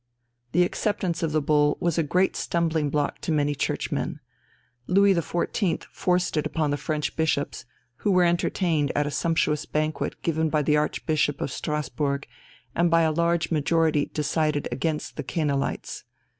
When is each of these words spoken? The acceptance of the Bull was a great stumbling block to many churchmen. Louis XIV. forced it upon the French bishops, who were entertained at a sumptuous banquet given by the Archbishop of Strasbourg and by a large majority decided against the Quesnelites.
The 0.53 0.63
acceptance 0.63 1.21
of 1.21 1.31
the 1.31 1.43
Bull 1.43 1.77
was 1.79 1.99
a 1.99 2.01
great 2.01 2.35
stumbling 2.35 2.89
block 2.89 3.21
to 3.21 3.31
many 3.31 3.53
churchmen. 3.53 4.19
Louis 4.87 5.13
XIV. 5.13 5.83
forced 5.91 6.37
it 6.37 6.47
upon 6.47 6.71
the 6.71 6.77
French 6.77 7.15
bishops, 7.15 7.65
who 7.97 8.09
were 8.09 8.23
entertained 8.23 8.91
at 8.95 9.05
a 9.05 9.11
sumptuous 9.11 9.67
banquet 9.67 10.19
given 10.23 10.49
by 10.49 10.63
the 10.63 10.75
Archbishop 10.75 11.39
of 11.39 11.51
Strasbourg 11.51 12.25
and 12.73 12.89
by 12.89 13.01
a 13.03 13.11
large 13.11 13.51
majority 13.51 14.07
decided 14.07 14.67
against 14.71 15.17
the 15.17 15.23
Quesnelites. 15.23 16.03